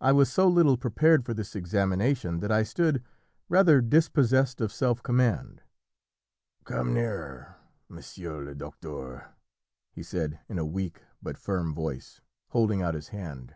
[0.00, 3.04] I was so little prepared for this examination that I stood
[3.48, 5.62] rather dispossessed of self command.
[6.64, 9.32] "Come nearer, monsieur le docteur,"
[9.92, 13.54] he said in a weak but firm voice, holding out his hand.